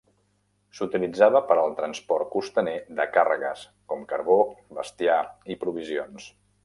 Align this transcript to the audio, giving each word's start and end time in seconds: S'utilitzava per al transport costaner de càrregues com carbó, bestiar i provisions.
S'utilitzava 0.77 1.41
per 1.51 1.57
al 1.63 1.75
transport 1.81 2.31
costaner 2.35 2.73
de 3.01 3.07
càrregues 3.17 3.67
com 3.93 4.01
carbó, 4.15 4.39
bestiar 4.81 5.19
i 5.57 5.63
provisions. 5.67 6.27